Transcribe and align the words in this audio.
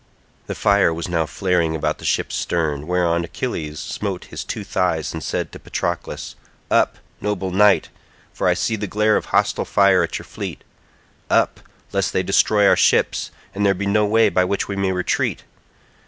The 0.47 0.55
fire 0.55 0.91
was 0.91 1.07
now 1.07 1.27
flaring 1.27 1.75
about 1.75 1.99
the 1.99 2.05
ship's 2.05 2.33
stern, 2.33 2.87
whereon 2.87 3.23
Achilles 3.23 3.79
smote 3.79 4.23
his 4.25 4.43
two 4.43 4.63
thighs 4.63 5.13
and 5.13 5.23
said 5.23 5.51
to 5.51 5.59
Patroclus, 5.59 6.33
"Up, 6.71 6.97
noble 7.21 7.51
knight, 7.51 7.89
for 8.33 8.47
I 8.47 8.55
see 8.55 8.75
the 8.75 8.87
glare 8.87 9.15
of 9.15 9.25
hostile 9.25 9.63
fire 9.63 10.01
at 10.01 10.19
our 10.19 10.23
fleet; 10.23 10.63
up, 11.29 11.59
lest 11.91 12.13
they 12.13 12.23
destroy 12.23 12.65
our 12.67 12.75
ships, 12.75 13.29
and 13.53 13.63
there 13.63 13.75
be 13.75 13.85
no 13.85 14.07
way 14.07 14.29
by 14.29 14.43
which 14.43 14.67
we 14.67 14.75
may 14.75 14.91
retreat. 14.91 15.43